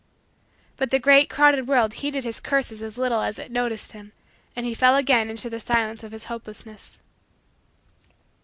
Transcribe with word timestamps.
But 0.77 0.89
the 0.89 0.97
great, 0.97 1.29
crowded, 1.29 1.67
world 1.67 1.93
heeded 2.01 2.23
his 2.23 2.39
curses 2.39 2.81
as 2.81 2.97
little 2.97 3.21
as 3.21 3.37
it 3.37 3.51
noticed 3.51 3.91
him 3.91 4.13
and 4.55 4.65
he 4.65 4.73
fell 4.73 4.95
again 4.95 5.29
into 5.29 5.47
the 5.47 5.59
silence 5.59 6.01
of 6.03 6.11
his 6.11 6.25
hopelessness. 6.25 6.99